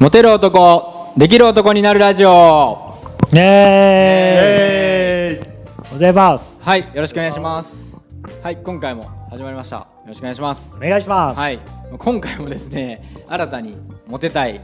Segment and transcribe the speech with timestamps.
[0.00, 2.94] モテる男できる男になるラジオ。
[3.34, 5.46] イエーイ。
[5.46, 6.58] おはようございます。
[6.62, 8.00] はいよろしくお願いします。
[8.42, 9.76] はい今回も始まりました。
[9.76, 10.72] よろしくお願いします。
[10.74, 11.38] お願いします。
[11.38, 11.58] はい
[11.98, 14.62] 今回もですね新たにモテたいで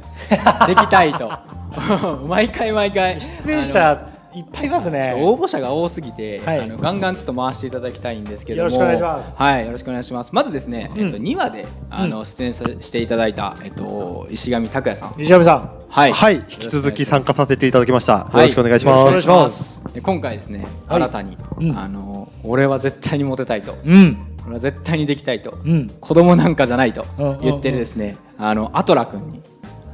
[0.74, 1.30] きたいと。
[2.27, 3.20] 毎回毎回。
[3.20, 5.14] 出演者いっぱいいますね。
[5.16, 6.60] 応募者が多すぎて、はい。
[6.60, 8.70] あのガンガンちょっと回していただきたいんですけども。
[8.70, 9.36] よろしくお願いします。
[9.36, 10.30] はいよろしくお願いします。
[10.34, 11.04] まずですね、うん。
[11.06, 15.14] えっと2話であの、出演さしていただいたえっと石上拓也さん。
[15.16, 15.70] 西上さん。
[15.88, 16.12] はい。
[16.12, 18.12] はい、引き続き参加させていただきました。
[18.12, 18.42] よはい。
[18.44, 19.06] ろしくお願いします。
[19.06, 19.82] よろしくお願いします。
[19.94, 21.02] で今回ですね、はい。
[21.02, 21.78] 新たに、うん。
[21.78, 24.18] あの俺は絶対にモテたいと、うん。
[24.44, 25.88] 俺は絶対にできたいと、うん。
[25.98, 27.41] 子供なんかじゃないとうん。
[27.41, 29.42] 言ってるですね、あのアトラ君に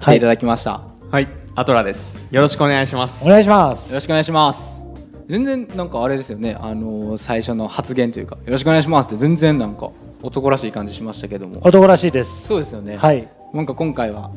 [0.00, 2.16] 来ていただきました、はい、アトラです。
[2.30, 3.22] よろしくお願いします。
[3.24, 3.90] お願いします。
[3.90, 4.86] よろしくお願いします。
[5.28, 6.56] 全然なんかあれですよね。
[6.58, 9.90] あの最初の発言というかよろしくお願いしますって全然なんか
[10.22, 11.60] 男らしい感じしましたけども。
[11.62, 12.46] 男らしいです。
[12.46, 12.96] そうですよね。
[12.96, 13.28] はい。
[13.52, 14.30] なんか今回は、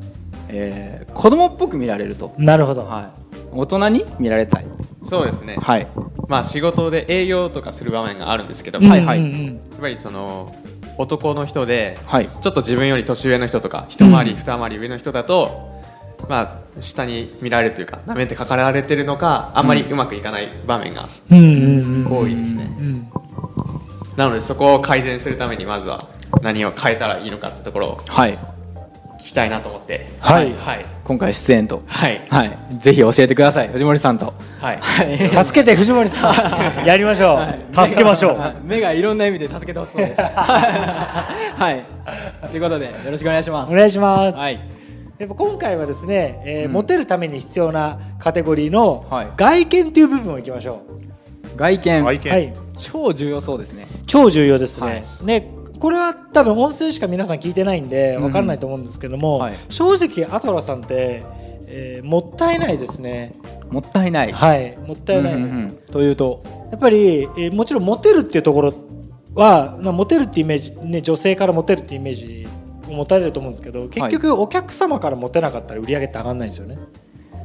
[0.50, 2.84] えー子供っぽく見られると、なるほど。
[2.84, 4.66] はい、大人に見られたい。
[5.02, 5.56] そうですね。
[5.56, 5.88] はい。
[6.28, 9.20] まあ仕事で営業とかする場面があるんですけど、うんやっはいはい。
[9.20, 10.54] うんうんぱりその
[10.98, 12.30] 男の人で、はい。
[12.42, 14.38] ちょっと自分より年上の人とか一回り、うん。
[14.38, 15.75] 二回り上の人だと、
[16.28, 22.76] まあ下に見られるというか舐めてかかられてるのか、あんまりうまくいかない場面が多いですね。
[22.80, 23.12] うん
[24.16, 26.08] なのでそこを改善するためにまずは
[26.42, 28.38] 何を変えたらいいのかってところをはい
[29.20, 30.08] 聞きたいなと思って。
[30.20, 30.86] はいはい。
[31.04, 32.26] 今回出演とはい。
[32.30, 34.34] はい、ぜひ教えてください、藤森さんと。
[34.60, 34.78] はい。
[34.78, 36.36] はい、助けて藤森さん
[36.86, 40.22] やりましょう助けましょう目がいろんな意味で助けてほしそうです。
[40.22, 41.84] はい、
[42.50, 43.74] ということで、よろしくお願いします。
[43.74, 44.60] お願いしますはい、
[45.18, 46.74] やっぱ今回はですね、えーうん。
[46.74, 49.28] モテるために必要なカテゴリーのはい。
[49.38, 50.82] 外見っていう部分をいきましょ
[51.56, 52.54] 外見、はい。
[52.78, 53.88] 超重要そうですね。
[54.08, 55.04] 超重要ですね、はい。
[55.26, 58.22] ねこれは多分音声しか皆さん聞いてないんでうん。
[58.24, 59.58] 分からないと思うんですけども、はい。
[59.70, 61.24] 正直アトラさんって、
[61.68, 63.36] えーもったいないですね。
[63.70, 64.32] もったいない。
[64.32, 64.78] はい。
[64.86, 65.76] もったいないです、うんうんうん。
[65.92, 68.74] というと、やっぱり、えーもちろんモテるっていうところ
[69.34, 72.50] はなモテるってイメージ、ね、女性からモテるってイメージを
[72.96, 76.78] 持たれると思うんですけど結局お客様からモテなかったら売り上げって上がらないんですよね。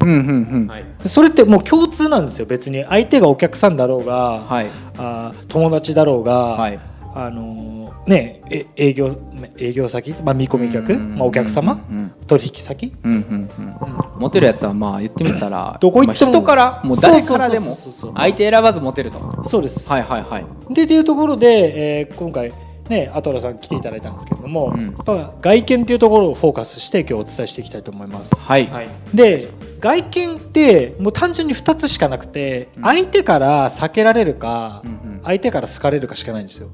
[0.02, 0.84] うんうんうん、はい。
[1.06, 2.46] それってもう共通なんですよ。
[2.46, 4.66] 別に相手がお客さんだろうが、はい、
[4.96, 6.78] あー友達だろうが、はい、
[7.14, 9.14] あのーねえ営業
[9.58, 12.94] 営業先、まあ、見込み客、うんまあ、お客様、うん取引先。
[13.04, 19.44] うんうんうん、モテるやつはまあ言ってみたら、どこ行ってもまあ人からもう誰からでも相手選ばずモテると。
[19.44, 20.46] そうです、はいはいはい。
[20.72, 22.52] でっていうところで、えー今回
[22.90, 28.66] ねアトラさん来ていただいたんですけれども、うんやっぱ外見っていうところをフォーカスして今日お伝えしていきたいと思いますはい。
[28.66, 28.88] はい。
[29.14, 29.48] で
[29.80, 36.68] 外見ってもう単純に2つしかなくて、うん相手から避けられるか、うんうん相手から好かれるかしかないんですよ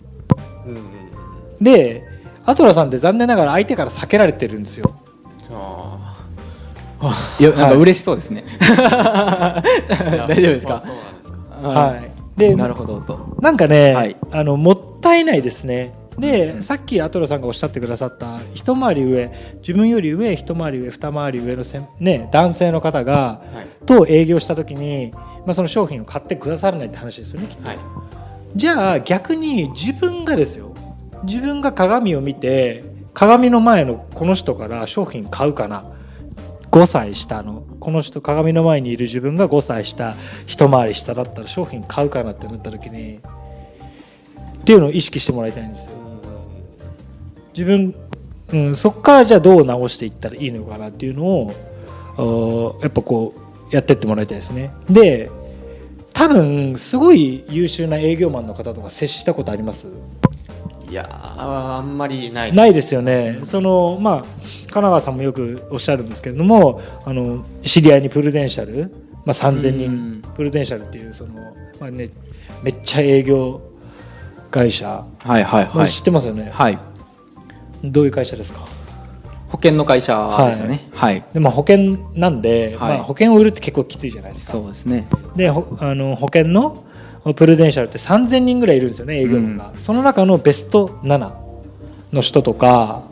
[0.66, 0.82] うんうん。
[1.60, 2.04] で
[2.44, 4.94] アトラさんって残念ながら相手から避けられてるんですよ
[5.50, 8.44] あいやなんか嬉しそうですね。
[8.60, 9.62] 大ー
[10.26, 10.78] 丈夫ですか？
[10.80, 11.68] そうなんですか。
[11.68, 13.36] はいでなるほどと。
[13.40, 23.84] なんかね、はいあのもったいないですねで、さっきアトラさんがおっしゃってくださった一回り上自分より上一回り上二回り上のせん、ね、男性の方が、はい。
[23.86, 27.78] と営業した時に、まあ、その商品を買ってくださらないって話ですよねきっとはい。
[28.56, 30.74] じゃあ逆に自分がですよ
[31.24, 35.84] 自分が鏡を見て鏡の前のこの人から商品買うかな
[36.70, 40.14] 5歳下のこの人鏡の前にいる自分が5歳下
[40.46, 43.20] 一回り下だったら商品買うかなってなった時に
[44.60, 45.95] っていうのを意識してもらいたいんですよ
[47.56, 47.94] 自分、
[48.52, 51.24] うん、そこからじゃあどう直していったらいいのかなっていうの
[52.18, 54.72] をやっぱこうやってってもらいたいですね。
[54.90, 55.30] で
[56.12, 59.86] 多分すごい優秀な営業マンの方とか接したことあります？
[60.88, 62.52] いやーあんまりない。
[62.54, 64.28] ないですよね、そのまあ神
[64.66, 68.92] 奈川さんもよくおっしゃるんですけれどもあの知り合いにプルデンシャル、
[69.24, 70.20] まあ、3000うん。
[70.20, 72.10] 人プルデンシャルっていうその、まあね、
[72.62, 73.60] めっちゃ営業
[74.50, 75.88] 会社、はいはいまあはい。
[75.88, 76.78] 知ってますよね、はい。
[77.84, 78.60] どういう会社ですか？
[79.48, 80.88] 保険の会社ですよね。
[80.92, 81.24] はい。
[81.32, 82.96] で、まあ、保険なんで、はい。
[82.96, 84.58] まあ、保険を売るって結構きついじゃないですか。
[84.58, 85.06] そうですね。
[85.36, 86.84] でほあの保険の
[87.34, 91.32] プルデンシャルって3000人ぐらいいるんですよね営業マンが、その中のベスト7
[92.12, 93.02] の人とか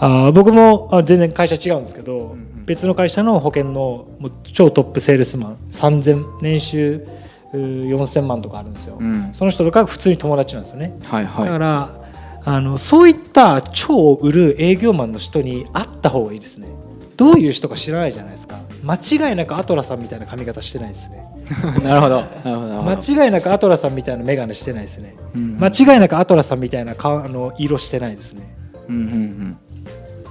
[0.00, 2.64] あー僕もあ全然会社違うんですけど、んうん。
[2.64, 7.06] 別の会社の保険のもう超トップセールスマン3000年収
[7.52, 9.30] うー4000万とかあるんですよ、うん。
[9.34, 11.46] その人とか普通に友達なんですよね、はいはい。
[11.46, 12.01] だから
[12.44, 16.68] あのそういった超売る営業マンの人に会った方がいいですね。
[17.16, 18.58] どういう人か知らないじゃないですか。
[18.84, 21.24] 間違いなくアトラさんみたいな髪型してないですね。
[21.84, 22.24] なるほど。
[22.44, 28.42] 間違いなくアトラさんみたいな眼鏡してないですね、うん間違いなくアトラさんみたいな顔あの色してないですね。
[28.88, 29.56] うんうんうん。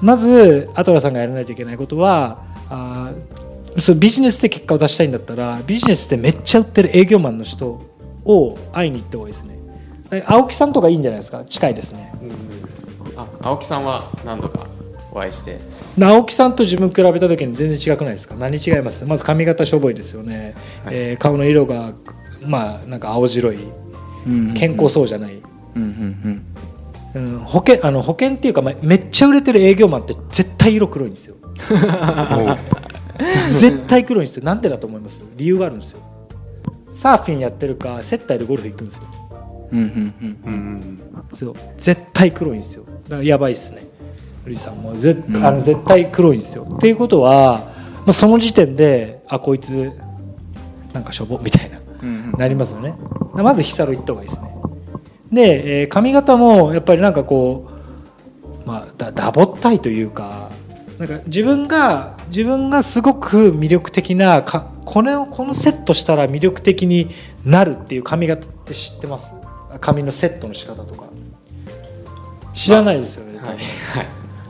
[0.01, 7.79] まずアトラさんがやらないといけないことはあーそうビジネスで結果を出したいんだったらビジネスでめっちゃ売ってる営業マンの人
[8.25, 9.55] を会いに行った方がいいですね。
[9.55, 9.60] で
[10.27, 11.43] 青木さんとかいいんじゃないですか？
[11.45, 12.13] 近いですね。
[13.15, 14.67] あ青木さんは何度か
[15.11, 15.59] お会いして？
[15.97, 18.35] で青木さんと自分比べた時に全然違くないですか？
[18.35, 19.05] 何違います？
[19.05, 20.55] まず髪型しょぼいですよね、
[20.85, 20.95] はい。
[20.95, 21.93] えー顔の色が
[22.43, 23.59] まあなんか青白い。
[24.55, 25.41] 健康そうじゃない、
[25.75, 26.45] うんうん
[27.15, 31.37] うん、保険あの保険っていうか、まあ、めっちゃ売れてる営業マンって絶対色黒いんですよ。
[33.49, 34.43] 絶対黒いんですよ。
[34.45, 35.23] なんでだと思います？
[35.37, 36.01] 理由があるんですよ。
[36.93, 39.03] サーフィンやってるか接待でゴルフ行くんですよ
[39.71, 40.15] うんうん
[40.45, 40.53] うん。
[40.53, 41.00] うん
[41.33, 42.83] そう絶対黒いんですよ。
[43.03, 43.83] だからやばいっすね。
[44.45, 46.68] ルイさんもぜ、あの絶対黒いんですよ。
[46.75, 47.59] っていうことは、
[48.00, 49.91] まあ、その時点であこいつ
[50.94, 52.95] なんかしょぼみたいなうんなりますよね。
[53.33, 54.51] まずヒサロ行った方がいいですね。
[55.31, 57.69] で、えー髪型もやっぱりなんかこ
[58.65, 60.50] う、まあ、だダボったいというか
[61.00, 67.09] なんか自分が自分がすごく魅力的なかこれをこのセットしたら魅力的に
[67.45, 69.31] なるっていう髪型って知ってます？
[69.79, 71.06] 髪のセットの仕方とか。
[72.53, 73.51] 知らないですよね、多分。
[73.51, 73.59] はい。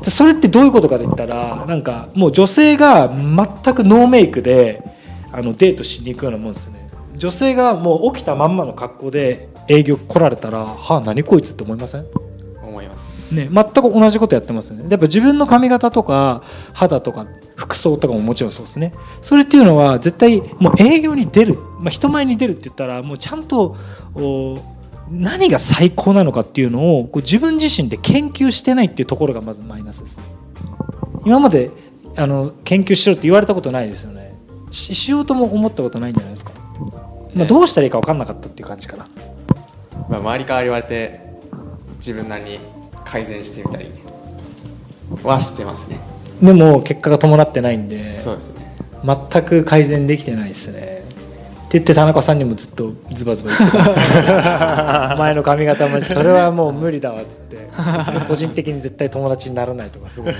[0.03, 4.83] でそれってどういうことかと言ったらなんかもう女性が全くノーメイクで
[5.31, 6.89] あのデートしに行くようなもんですね。
[7.15, 12.06] 女性がもう起きたまんまの格好で営業来られたらはあ何こいつって思いません？
[12.63, 13.35] 思います。
[13.35, 14.85] ね、全く同じことやってますよね。
[14.89, 16.41] やっぱ自分の髪型とか
[16.74, 18.94] 肌とか服装とかももちろんそうですね。
[19.21, 23.75] それっていうのは絶対もう営業に出る、まあ、人前に出るって言ったらもうちゃんと
[24.15, 24.57] お
[25.11, 30.19] 何が最高なのかっていうのを自分自身で研究してないっていうところがまずマイナスです
[31.25, 31.69] 今まで
[32.17, 34.33] あの研究しろって言われたことないですよね。
[34.71, 36.51] ししようとも思ったことないんじゃないですか、
[37.35, 39.07] まあ、どうしたらいいか分かんなかったっていう感じかな。
[40.09, 41.19] まあ、周りから言われて
[41.97, 42.59] 自分なりに
[43.05, 43.91] 改善してみたり
[45.23, 45.99] はしてますね。
[46.41, 48.61] でも結果が伴ってないんでそうですね。
[49.03, 51.00] 全く改善できてないですね
[51.71, 54.33] って言って田中さんにもずっとズバズバ言ってたんですけど
[55.18, 57.69] 前の髪型もそれはもう無理だわっつって
[58.27, 60.33] 個人的に絶対友達にならないとかすごい。
[60.33, 60.35] っ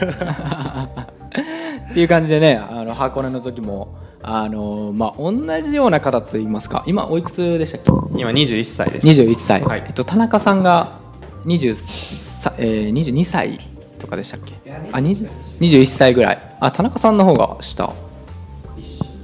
[1.94, 5.31] ていう感じでねあの箱根の時もあのまあ同
[5.62, 8.19] じような方と言いますか今おいくつでしたっけ？
[8.19, 9.07] 今21歳です。
[9.07, 9.84] 21歳、はい。
[9.88, 10.98] えっと、田中さんが
[11.45, 13.57] 20さ、えー、22歳
[14.00, 14.56] とかでしたっけ？
[14.92, 15.30] あ20
[15.62, 16.39] 21歳ぐらい。
[16.60, 17.89] あ田中さんの方が下。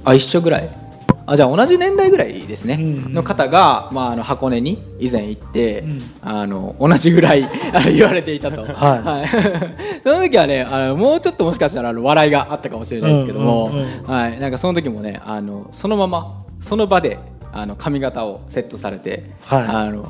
[0.06, 0.70] あ一緒ぐらい
[1.30, 6.00] あじゃあ同じ年代ぐらいですね、うんの方が、まあ、あの箱根に以前行って、うん。
[6.22, 7.48] あの同じぐらい
[7.94, 9.28] 言われていたと、はい。
[10.02, 14.02] その時はねあのもうちょっともしかしたらあの笑いがあったかもしれないですけども、うんうんうん。
[14.04, 17.18] はい、なんかその時もねあのそのままその場で
[17.52, 19.62] あの髪型をセットされて、はい。
[19.64, 20.06] あの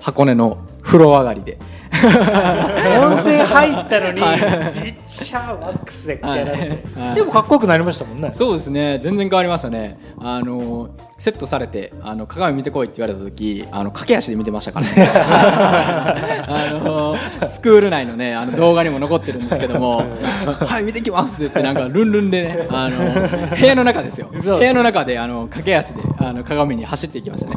[0.00, 1.58] 箱根の風呂上がりで
[3.02, 4.40] 温泉入ったのにはい。
[4.80, 8.30] めっちゃワックスでやられて、でもかっこよくなりましたもんね。
[8.32, 8.98] そうですね。
[9.00, 9.98] 全然変わりましたね。
[10.18, 10.90] あの
[11.22, 14.92] セットされてあの鏡見てこいって言われた時あの駆け足で見てましたからね。
[16.48, 17.16] あの
[17.46, 20.02] スクール内のねあの動画にも残ってるんですけども
[20.66, 24.30] 「はい見てきます」ってなんかルンルンでねあの部屋の中ですよ。
[24.32, 27.56] 部屋の中であの駆け足であの鏡に走っていきましたね。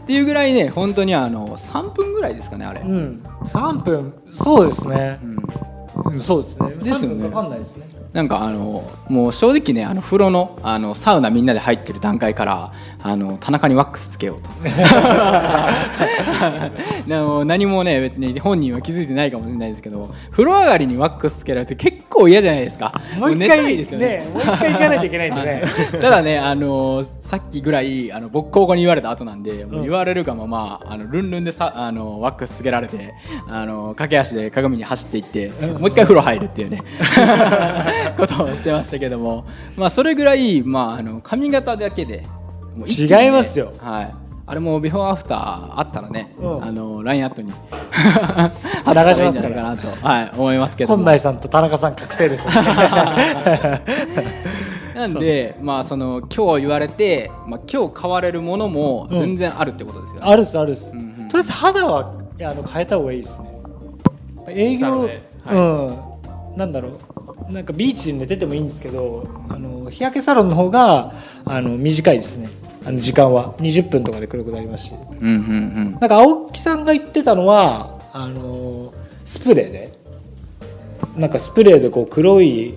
[0.00, 3.22] っていうぐらいね本当にあの3分ぐらいですかねあれ、うん。
[3.44, 5.18] 3分そうですね。
[5.22, 5.46] う、ん。
[6.12, 6.68] うんそうですね。
[6.70, 7.16] ですよね。
[7.16, 14.50] 3分かかんないですねなんかあのもう正直ねあの風呂のあのサウナみんなで入ってる段階からあの田中にワックスつけようと。
[17.06, 22.92] でも何もね別に本人は気づいてないかもしれないですけど風呂上がりにワックスつけられて結構嫌じゃないですか。
[23.18, 24.28] もう一回ですよね。
[24.32, 25.62] もう一回行かないといけないんでね。
[26.00, 33.14] ただね、あのさっきぐらいあの僕高校に言われた後なんで、もう言われるがままあのルンルンでさあのワックスつけられて
[33.48, 36.82] あの駆け足で鏡に走っていって、もう一回風呂入るっていうね
[38.16, 39.44] ことをしてましたけども、
[39.76, 42.24] まあ、それぐらい、まあ、あの髪型だけで
[42.76, 43.72] ね違いますよ。
[43.78, 44.14] はい。
[44.46, 46.64] あれもビフォーアフターあったらね、うん。
[46.64, 48.50] あの LINE アットに流しま
[48.84, 49.24] すから。
[49.24, 50.96] いいんじゃないかなと、はい、思いますけども。
[50.96, 52.46] 本内さんと田中さん確定です。
[52.46, 52.52] ね
[54.94, 60.26] なんで、まあ、その今日言われて、まあ、今日買われるものも全然あるってことですよね。
[60.26, 63.50] あるっすあるっす、んうんとりあえず肌はいやあの変えた方がいいですね。
[64.48, 66.09] 営業、サロでうん
[66.60, 66.98] なんだろ
[67.48, 67.52] う。
[67.52, 71.14] なんかビーチで寝ててもいいんですけどあの日焼けサロンの方が
[71.44, 72.48] あの短いですね。
[72.84, 73.54] あの時間は。
[73.58, 74.92] 20分とかで黒くなりますし。
[74.92, 75.98] うんうんうん。
[76.00, 78.92] なんか青木さんが言ってたのはあの
[79.24, 79.98] スプレーで。
[81.16, 82.74] なんかスプレーでこう黒い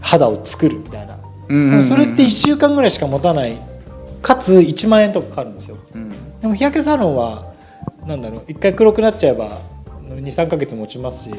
[0.00, 1.88] 肌を作るみたいな、うんうんうん。
[1.88, 3.58] それって1週間ぐらいしか持たない。
[4.22, 5.76] かつ1万円とかかかるんですよ。
[5.94, 6.40] うん。
[6.40, 7.52] でも日焼けサロンは
[8.06, 8.40] なんだろう。
[8.42, 9.58] 1回黒くなっちゃえば
[10.08, 11.30] 23か月持ちますし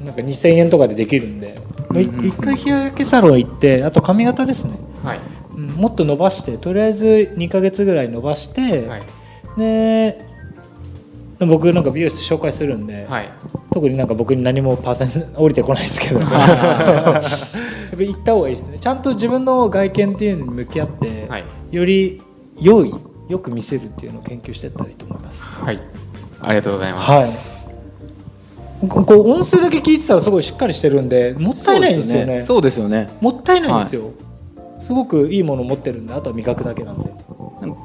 [0.00, 1.56] なんか2000円とかでできるんで。
[1.94, 5.20] い一回日焼けサロン行ってあと髪型ですね、はい。
[5.56, 9.02] うんもっと伸ばしてとりあえず2ヶ月ぐらい伸ばして、はい。
[9.56, 10.28] で
[11.40, 13.30] 僕なんか美容室紹介するんで、はい。
[13.72, 16.20] 特になんか僕に何もパーセント 降りてこないですけど。
[16.20, 17.22] やっぱ
[17.96, 18.78] 行った方がいいですね。
[18.80, 21.44] ちゃんと自分の外見っていうのに向き合って、はい。
[21.70, 22.20] より
[22.60, 22.94] 良い
[23.28, 25.44] よく見せるっていうのを研究していったらいいと思います。
[25.44, 25.80] はい。
[26.40, 27.57] ありがとうございます。
[27.57, 27.57] こ
[28.86, 32.42] こう音声だけ聞いてたらすごいしっかりしてるんでもったいないんですよね。
[32.42, 33.08] そうですよね。
[33.20, 34.12] もったいないんですよ、
[34.80, 37.10] すごくいいものを持ってるんであとは味覚だけなんで。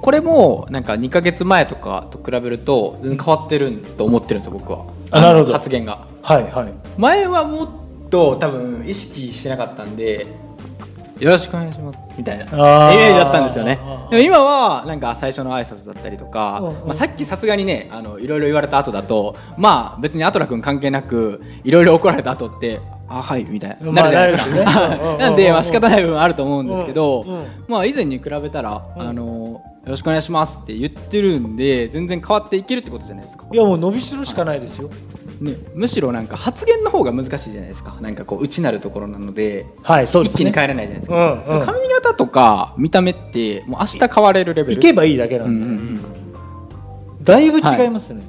[0.02, 4.86] これもなんか2か月前とかと比べると変わってると思ってるんですよ僕は。
[5.12, 5.54] あなるほど。
[5.54, 6.06] 発言が。
[6.22, 6.74] はいはい。
[6.98, 7.70] 前はもっ
[8.10, 10.28] と多分意識してなかったんで
[11.24, 12.00] よろしくお願いします。
[12.18, 12.44] みたいな。
[12.44, 13.80] イメあーージだったんですよね。
[14.12, 27.26] でも今はなんか最初の挨拶だったりとか、まあ、さっきさすがにねあのいろいろ言われた後だとまあ別にアトラ君関係なくいろいろ怒られた後ってあはいみたいななるじゃないですか、まあ なんで、まあ、仕方ない部分あると思うんですけど、
[27.68, 29.02] まあ以前に比べたら、うん。
[29.02, 33.44] あのよろしくお願いしますって言ってるんで全然変わっていけるってことじゃないですか。
[33.52, 34.90] いやもう伸びしろしかないですよ
[35.42, 37.98] ね、むしろなんか発言の方が難しいじゃないですか。
[38.02, 40.42] なんかこう内なるところなのではいそうですね。
[40.42, 41.66] 一気に変えれないじゃないですか、うんうん。
[41.66, 44.76] 髪型とか見た目ってもう明日変われるレベル。
[44.76, 45.76] 行けばいいだけなうんんで、うんう
[46.10, 46.24] ん
[47.24, 48.22] だいぶ違いますね、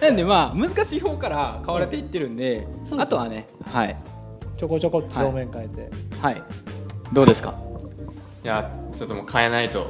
[0.00, 3.06] なんでまあ難しい方から変われていってるんで、そうです。
[3.06, 3.96] あとはねはい。
[4.56, 6.40] ちょこちょこ表面変えて、はい。
[7.12, 7.56] どうですか？
[8.44, 9.88] いやちょっともう変えないと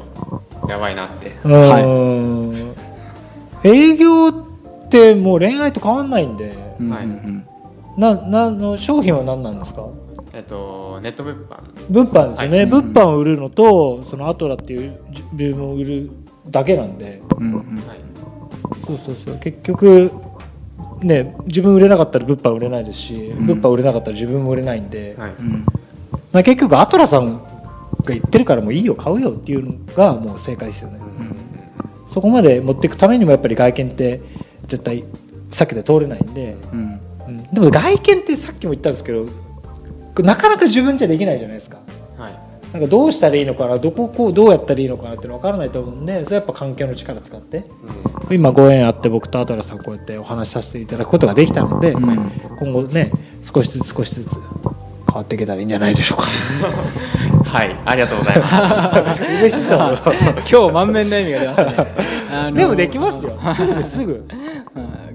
[0.68, 1.32] やばいなって。
[1.44, 2.74] うーん。
[3.64, 4.32] 営業っ
[4.90, 6.56] てもう恋愛と変わんないんで。
[6.80, 7.06] うんはい。
[7.96, 9.86] ななの商品は何なんですか？
[10.32, 11.60] えっとネット物販。
[11.90, 12.66] 物販ですよね、はい。
[12.66, 15.22] 物販を売るのとそのアトラっていう自
[15.54, 16.10] 分を売る
[16.50, 17.22] だけなんで。
[17.38, 17.54] うんうん。
[17.56, 17.98] はい。
[18.86, 19.38] そうそうそう。
[19.38, 20.10] 結局
[21.02, 23.46] ね自分売れなかったら物販売れないですし、ん。
[23.46, 26.42] 物販売れなかったら自分も売れないんで、はい。
[26.42, 27.40] 結局アトラさん
[28.02, 31.00] が言ってるからもういいよ買うよっていうのがもう正解ですよね、
[32.08, 34.20] そこまで持っていくためにもやっぱり外見って
[34.66, 35.04] 絶対
[35.50, 37.00] さっきで通れないんで、うん。
[37.26, 37.42] うん。
[37.52, 39.26] でも外見ってさっきも言ったんですけど
[40.22, 41.78] なかなか自分じゃできないじゃないですか。
[42.18, 42.32] はい。
[42.72, 47.64] なんかどうしたらいいのかなどここうどうやったらいいのかなっていうの分からないと思うんでそれやっぱ環境の力使って。
[48.30, 52.32] 今ご縁あって僕とアトラさんこうやってお話しさせていただくことができたので、うん。
[52.58, 54.36] 今後ね少しずつ少しずつ
[55.14, 56.26] 変わっていけたらいいんじゃないでしょうか。
[57.46, 59.22] はいありがとうございます。
[59.22, 59.98] 嬉しそう
[60.50, 61.88] 今日満面の笑みが出ましたね。
[62.32, 63.38] あのでもできますよ。
[63.54, 64.26] すぐですぐ。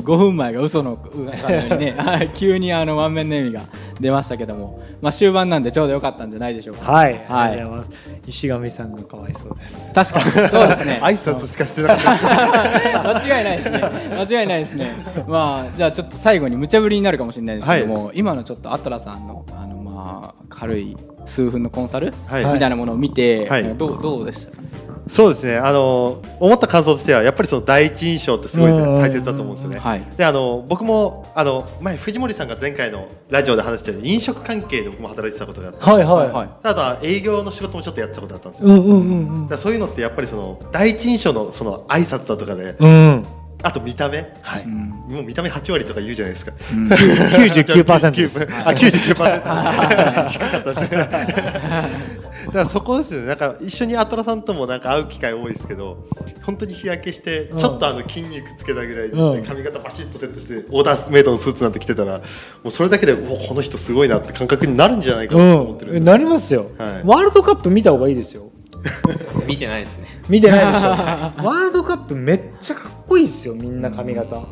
[0.03, 1.95] 5分前が嘘ののにね。
[1.99, 3.61] はい急にあの満面の笑みが
[3.99, 6.89] 出ましたけども、まあ、終盤なんでちょうどよかったんじゃないでしょうか。
[6.89, 7.51] はい、はい。
[7.51, 8.09] ありがとうございます。
[8.25, 9.91] 石上さんがかわいそうです。
[9.93, 10.99] 確かにそうですね。
[11.03, 13.81] 挨拶しかしてなかった間違いないですね。
[14.17, 14.95] 間違いないですね。
[15.27, 19.68] まあじゃあちょっと最後に無茶ぶりになるかもしれないですけども、今のちょっとアトラさんのあの
[19.99, 22.45] まあ軽い数分のコンサル、はい。
[22.53, 23.75] みたいなものを見て、はい。
[23.75, 24.55] どうどうでした？
[24.55, 24.69] かね
[25.07, 25.57] そうですね。
[25.57, 29.79] あの思った感想としてはやっぱりその第一印象ってすごい大切だと思うんですよね。
[29.79, 30.03] はい。
[30.17, 35.83] であの僕もあの前藤森さんが前回のラジオで話してる飲食関係で僕も働いてたことがあって。
[35.83, 38.69] はいはい、はいあとは営業の仕事もちょっとやってたことあったんですよ。
[38.69, 43.25] うんうんうんだからそういうのってやっぱりその第一印象のその挨拶だとかでうんうん
[43.61, 44.31] あと見た目？
[44.41, 46.51] はい、うんもう見た目8割とか言うじゃないですか。
[46.51, 50.27] 99%ですあ、99%。
[50.29, 50.97] 低かったですね。
[50.99, 53.27] だからそこですよね。
[53.27, 56.05] なんか一緒にアトラさんともなんか会う機会多いですけど、
[56.43, 62.23] 本当に日焼けして、うんちょっとあの筋肉つけたぐらいにして、うん髪型バシッとセットして、オーダーメイドのスーツなんて着てたら、も
[62.65, 66.11] うそれだけで、この人すごいなって感覚になるんじゃないかなと思ってるんですうん、よ。
[66.13, 68.51] なりますよ、はいワールドカップ見た方がいいですよ
[69.47, 70.07] 見てないですね。
[70.29, 70.89] 見てないでしょ。
[70.89, 74.35] ワールドカップめっちゃかっこいいですよみんな髪型。
[74.35, 74.47] かっ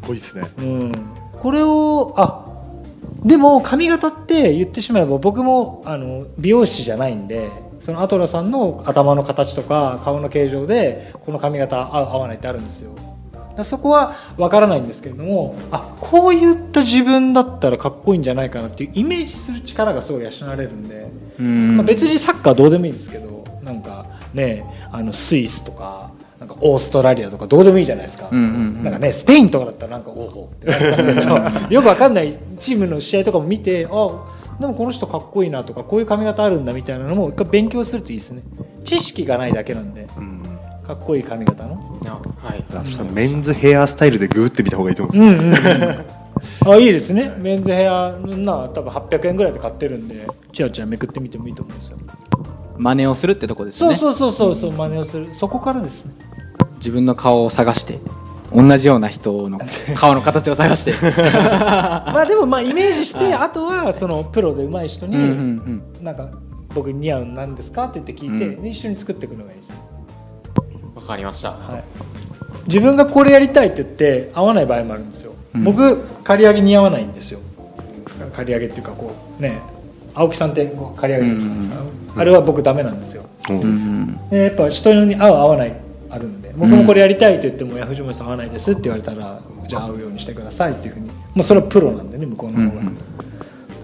[0.00, 0.44] こいいですね。
[0.58, 0.92] うん。
[1.38, 2.46] これをあ
[3.24, 12.92] でも髪型って言ってしまえば僕もあの美容師じゃないんでそのアトラさんの頭の形とか顔の形状でこの髪型合う合わないってあるんですよ。
[13.56, 21.76] だそこは分からないんですけれどもあこういった自分だったらかっこいいんじゃないかなっていうイメージする力がすごい養われるんで、うん。
[21.76, 23.41] まあ、別にサッカーどうでもいいですけど
[24.34, 26.10] ねあのスイスとか
[26.42, 28.82] なんかオーストラリアとかどうでもいいじゃないですか、うんうんうん。
[28.82, 33.88] なんかねスペインとかだったらなんかおおってなりますけど よくわかんないチームの試合とかも見てあ
[34.58, 38.42] でもこの人かっこいいなとかこういう髪型あるんだみたいなのも一回勉強するといいですね。
[38.84, 40.42] 知識がないだけなんでうん。
[40.84, 41.80] かっこいい髪型の。
[42.06, 42.64] あはい。
[43.12, 47.32] メンズヘアスタイルでグーって見た方がいいと思うんうんうん、うん、あいいですね。
[47.38, 50.26] メンズヘアな多分800円ぐらいで買ってるんで。
[50.52, 51.96] チラチラめくってみてもいいと思うんですよ
[52.82, 53.96] 真似をするってとこですね。
[53.96, 55.32] そうそうそうそうそう真似をする。
[55.32, 56.14] そこからですね。
[56.76, 58.00] 自分の顔を探して
[58.52, 59.60] 同じような人の
[59.94, 60.94] 顔の形を探して。
[61.00, 65.60] まあでもまあイメージして、あとはそのプロで上手い人に、
[66.02, 66.28] なんか
[66.74, 69.70] 僕に似合うのなんですかって言って聞いて、一緒に作っていくのがいいです、
[70.96, 71.50] わかりました。
[71.50, 71.84] はい、
[72.66, 75.64] 自分がこれやりたいって言って合わない場合もあるんですよ、うん。
[75.64, 77.38] 僕刈り上げ似合わないんですよ。
[78.34, 79.60] 刈り上げっていうかこうね
[80.14, 83.24] 青木さんってこう刈り上げるじゃないですか、あれは僕ダメなんですよ。
[83.50, 83.60] うん。
[83.60, 85.74] うんでやっぱ人に合う合わない
[86.10, 91.06] あるんで僕もこれやりたいって言っても、いや藤森さん合わないですって言われたらじゃあ合うようにしてくださいっていうふうに。
[91.08, 92.98] もうそれはプロなんでね向こうの方が、うん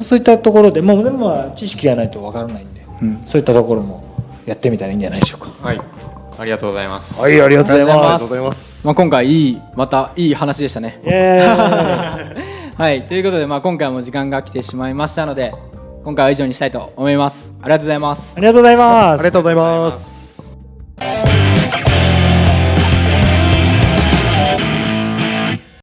[0.00, 3.22] そういったところでもうでもまあ知識がないとわからないんで、うん。
[3.26, 4.04] そういったところも
[4.46, 5.50] やってみたらいいんじゃないでしょうか。
[5.60, 5.80] はい。
[6.38, 7.20] ありがとうございます。
[7.20, 8.86] はいありがとうございありがますとうございます。
[8.86, 11.00] まあ、今回いいまたいい話でしたね。
[11.04, 12.78] イエーイ。
[12.78, 13.02] はい。
[13.06, 15.52] ということで、まあ、今回も時間が来てしまいましたので
[16.08, 17.54] 今回は以上にしたいと思います。
[17.60, 18.34] ありがとうございます。
[18.38, 19.20] ありがとうございます。
[19.20, 20.17] ありがとうございます